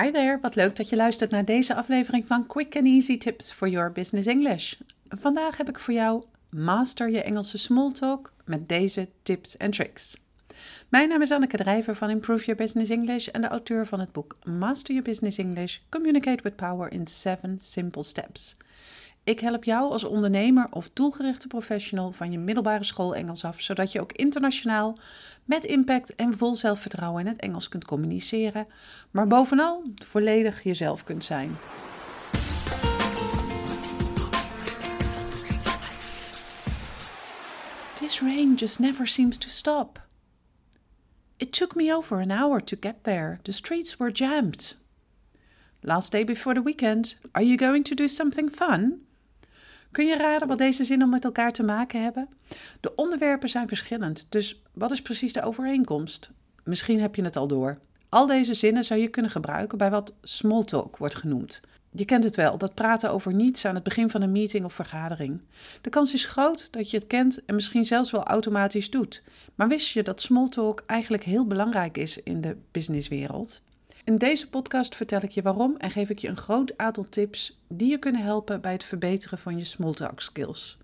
[0.00, 3.52] Hi there, wat leuk dat je luistert naar deze aflevering van Quick and Easy Tips
[3.52, 4.74] for Your Business English.
[5.08, 10.16] Vandaag heb ik voor jou Master je Engelse Smalltalk met deze tips en tricks.
[10.88, 14.12] Mijn naam is Anneke Drijver van Improve Your Business English en de auteur van het
[14.12, 18.56] boek Master Your Business English: Communicate with Power in 7 Simple Steps.
[19.24, 23.92] Ik help jou als ondernemer of doelgerichte professional van je middelbare school Engels af, zodat
[23.92, 24.98] je ook internationaal
[25.44, 28.66] met impact en vol zelfvertrouwen in het Engels kunt communiceren,
[29.10, 31.50] maar bovenal volledig jezelf kunt zijn.
[37.98, 40.02] This rain just never seems to stop.
[41.36, 43.38] It took me over an hour to get there.
[43.42, 44.78] The streets were jammed.
[45.80, 47.18] Last day before the weekend.
[47.32, 49.02] Are you going to do something fun?
[49.94, 52.28] Kun je raden wat deze zinnen met elkaar te maken hebben?
[52.80, 56.30] De onderwerpen zijn verschillend, dus wat is precies de overeenkomst?
[56.64, 57.78] Misschien heb je het al door.
[58.08, 61.60] Al deze zinnen zou je kunnen gebruiken bij wat small talk wordt genoemd.
[61.90, 64.74] Je kent het wel, dat praten over niets aan het begin van een meeting of
[64.74, 65.40] vergadering.
[65.80, 69.22] De kans is groot dat je het kent en misschien zelfs wel automatisch doet.
[69.54, 73.62] Maar wist je dat small talk eigenlijk heel belangrijk is in de businesswereld?
[74.04, 77.60] In deze podcast vertel ik je waarom en geef ik je een groot aantal tips
[77.68, 80.78] die je kunnen helpen bij het verbeteren van je smalltalk skills.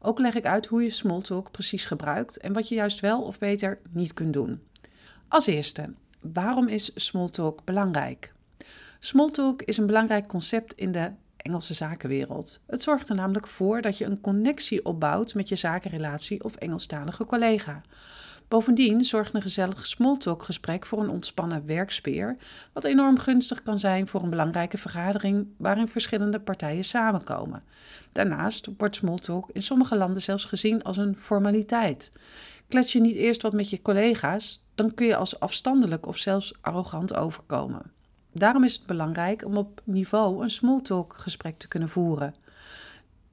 [0.00, 3.38] Ook leg ik uit hoe je smalltalk precies gebruikt en wat je juist wel of
[3.38, 4.62] beter niet kunt doen.
[5.28, 8.32] Als eerste, waarom is smalltalk belangrijk?
[8.98, 12.60] Smalltalk is een belangrijk concept in de Engelse zakenwereld.
[12.66, 17.26] Het zorgt er namelijk voor dat je een connectie opbouwt met je zakenrelatie of Engelstalige
[17.26, 17.82] collega.
[18.50, 22.36] Bovendien zorgt een gezellig smalltalk-gesprek voor een ontspannen werksfeer,
[22.72, 27.62] wat enorm gunstig kan zijn voor een belangrijke vergadering waarin verschillende partijen samenkomen.
[28.12, 32.12] Daarnaast wordt smalltalk in sommige landen zelfs gezien als een formaliteit.
[32.68, 36.54] Klets je niet eerst wat met je collega's, dan kun je als afstandelijk of zelfs
[36.60, 37.92] arrogant overkomen.
[38.32, 42.34] Daarom is het belangrijk om op niveau een smalltalk-gesprek te kunnen voeren.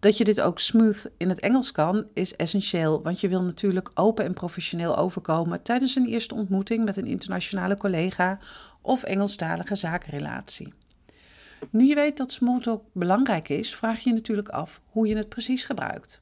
[0.07, 3.91] Dat je dit ook smooth in het Engels kan, is essentieel, want je wil natuurlijk
[3.93, 8.39] open en professioneel overkomen tijdens een eerste ontmoeting met een internationale collega
[8.81, 10.73] of Engelstalige zakenrelatie.
[11.69, 15.29] Nu je weet dat smalltalk belangrijk is, vraag je je natuurlijk af hoe je het
[15.29, 16.21] precies gebruikt.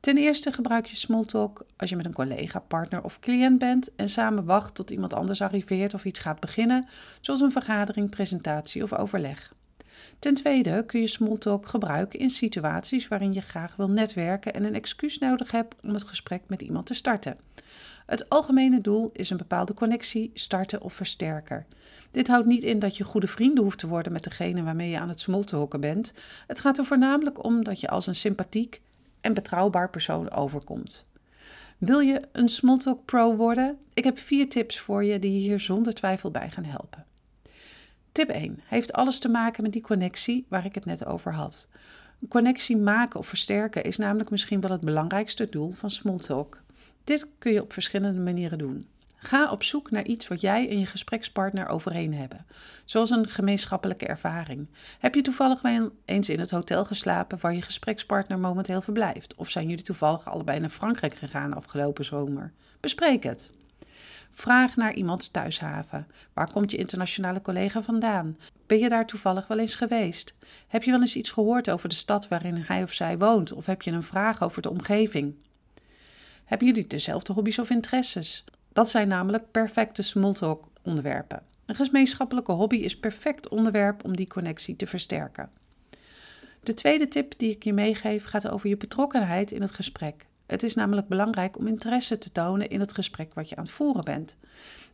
[0.00, 4.08] Ten eerste gebruik je smalltalk als je met een collega, partner of cliënt bent en
[4.08, 6.88] samen wacht tot iemand anders arriveert of iets gaat beginnen,
[7.20, 9.54] zoals een vergadering, presentatie of overleg.
[10.18, 14.74] Ten tweede kun je smalltalk gebruiken in situaties waarin je graag wil netwerken en een
[14.74, 17.36] excuus nodig hebt om het gesprek met iemand te starten.
[18.06, 21.66] Het algemene doel is een bepaalde connectie starten of versterken.
[22.10, 25.00] Dit houdt niet in dat je goede vrienden hoeft te worden met degene waarmee je
[25.00, 26.12] aan het smalltalken bent.
[26.46, 28.80] Het gaat er voornamelijk om dat je als een sympathiek
[29.20, 31.06] en betrouwbaar persoon overkomt.
[31.78, 33.78] Wil je een Smalltalk Pro worden?
[33.94, 37.04] Ik heb vier tips voor je die je hier zonder twijfel bij gaan helpen.
[38.14, 41.68] Tip 1 heeft alles te maken met die connectie waar ik het net over had.
[42.22, 46.62] Een connectie maken of versterken is namelijk misschien wel het belangrijkste doel van Smalltalk.
[47.04, 48.86] Dit kun je op verschillende manieren doen.
[49.16, 52.46] Ga op zoek naar iets wat jij en je gesprekspartner overeen hebben,
[52.84, 54.66] zoals een gemeenschappelijke ervaring.
[54.98, 55.62] Heb je toevallig
[56.04, 59.34] eens in het hotel geslapen waar je gesprekspartner momenteel verblijft?
[59.34, 62.52] Of zijn jullie toevallig allebei naar Frankrijk gegaan afgelopen zomer?
[62.80, 63.50] Bespreek het.
[64.34, 66.06] Vraag naar iemands thuishaven.
[66.32, 68.38] Waar komt je internationale collega vandaan?
[68.66, 70.36] Ben je daar toevallig wel eens geweest?
[70.68, 73.52] Heb je wel eens iets gehoord over de stad waarin hij of zij woont?
[73.52, 75.34] Of heb je een vraag over de omgeving?
[76.44, 78.44] Hebben jullie dezelfde hobby's of interesses?
[78.72, 81.42] Dat zijn namelijk perfecte smalltalk onderwerpen.
[81.66, 85.50] Een gemeenschappelijke hobby is perfect onderwerp om die connectie te versterken.
[86.62, 90.26] De tweede tip die ik je meegeef gaat over je betrokkenheid in het gesprek.
[90.46, 93.72] Het is namelijk belangrijk om interesse te tonen in het gesprek wat je aan het
[93.72, 94.36] voeren bent.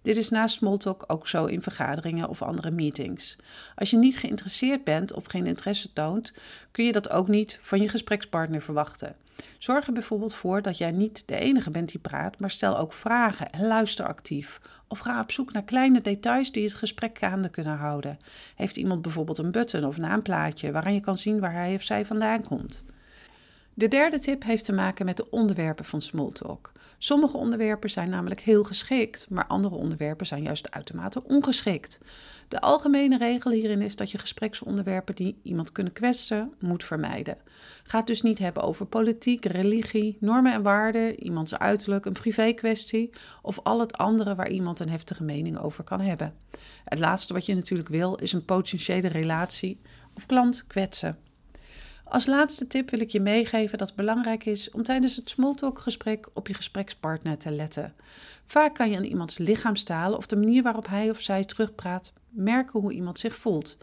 [0.03, 3.37] Dit is naast Smalltalk ook zo in vergaderingen of andere meetings.
[3.75, 6.33] Als je niet geïnteresseerd bent of geen interesse toont,
[6.71, 9.17] kun je dat ook niet van je gesprekspartner verwachten.
[9.59, 12.93] Zorg er bijvoorbeeld voor dat jij niet de enige bent die praat, maar stel ook
[12.93, 14.61] vragen en luister actief.
[14.89, 18.19] Of ga op zoek naar kleine details die het gesprek gaande kunnen houden.
[18.57, 22.07] Heeft iemand bijvoorbeeld een button of naamplaatje waaraan je kan zien waar hij of zij
[22.07, 22.85] vandaan komt?
[23.81, 26.73] De derde tip heeft te maken met de onderwerpen van Smalltalk.
[26.99, 32.01] Sommige onderwerpen zijn namelijk heel geschikt, maar andere onderwerpen zijn juist uitermate ongeschikt.
[32.49, 37.37] De algemene regel hierin is dat je gespreksonderwerpen die iemand kunnen kwetsen, moet vermijden.
[37.83, 43.11] Ga het dus niet hebben over politiek, religie, normen en waarden, iemands uiterlijk, een privé-kwestie
[43.43, 46.35] of al het andere waar iemand een heftige mening over kan hebben.
[46.85, 49.81] Het laatste wat je natuurlijk wil is een potentiële relatie
[50.15, 51.19] of klant kwetsen.
[52.11, 56.29] Als laatste tip wil ik je meegeven dat het belangrijk is om tijdens het smalltalk-gesprek
[56.33, 57.95] op je gesprekspartner te letten.
[58.47, 62.81] Vaak kan je aan iemands lichaamstaal of de manier waarop hij of zij terugpraat merken
[62.81, 63.77] hoe iemand zich voelt.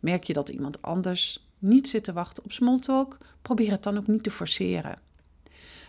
[0.00, 3.18] Merk je dat iemand anders niet zit te wachten op smalltalk?
[3.42, 4.98] Probeer het dan ook niet te forceren.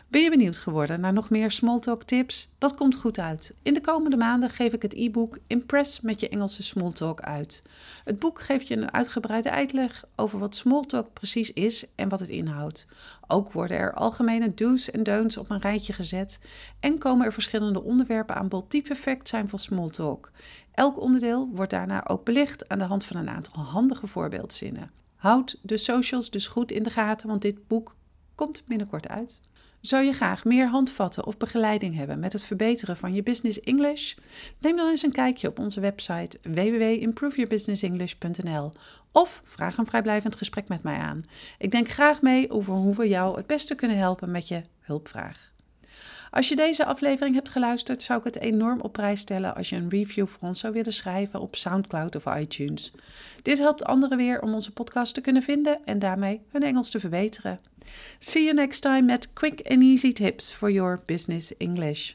[0.08, 2.50] Ben je benieuwd geworden naar nog meer smalltalk tips?
[2.58, 3.54] Dat komt goed uit.
[3.62, 7.64] In de komende maanden geef ik het e-book Impress met je Engelse smalltalk uit.
[8.04, 12.30] Het boek geeft je een uitgebreide uitleg over wat smalltalk precies is en wat het
[12.30, 12.88] inhoudt.
[13.28, 16.40] Ook worden er algemene do's en don'ts op een rijtje gezet
[16.80, 20.32] en komen er verschillende onderwerpen aan bod die perfect zijn voor smalltalk.
[20.72, 24.90] Elk onderdeel wordt daarna ook belicht aan de hand van een aantal handige voorbeeldzinnen.
[25.16, 27.96] Houd de socials dus goed in de gaten, want dit boek
[28.36, 29.42] komt binnenkort uit.
[29.86, 34.14] Zou je graag meer handvatten of begeleiding hebben met het verbeteren van je business English?
[34.60, 38.74] Neem dan eens een kijkje op onze website www.improveyourbusinessenglish.nl
[39.12, 41.26] of vraag een vrijblijvend gesprek met mij aan.
[41.58, 45.54] Ik denk graag mee over hoe we jou het beste kunnen helpen met je hulpvraag.
[46.32, 49.76] Als je deze aflevering hebt geluisterd, zou ik het enorm op prijs stellen als je
[49.76, 52.92] een review voor ons zou willen schrijven op SoundCloud of iTunes.
[53.42, 57.00] Dit helpt anderen weer om onze podcast te kunnen vinden en daarmee hun Engels te
[57.00, 57.60] verbeteren.
[58.20, 62.14] See you next time at quick and easy tips for your business English.